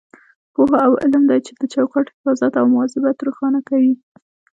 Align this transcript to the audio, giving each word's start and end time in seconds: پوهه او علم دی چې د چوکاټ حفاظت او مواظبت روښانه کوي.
پوهه 0.53 0.77
او 0.87 0.91
علم 1.01 1.23
دی 1.29 1.39
چې 1.45 1.51
د 1.59 1.63
چوکاټ 1.73 2.05
حفاظت 2.13 2.51
او 2.61 2.65
مواظبت 2.73 3.17
روښانه 3.27 3.59
کوي. 3.69 3.93